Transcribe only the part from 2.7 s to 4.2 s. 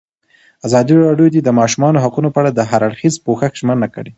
اړخیز پوښښ ژمنه کړې.